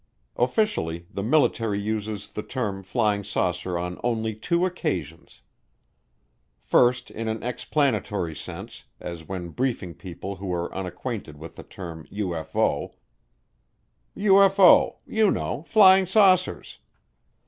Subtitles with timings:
[0.35, 5.43] Officially the military uses the term "flying saucer" on only two occasions.
[6.59, 12.07] First in an explanatory sense, as when briefing people who are unacquainted with the term
[12.11, 12.95] "UFO":
[14.17, 16.79] "UFO you know flying saucers."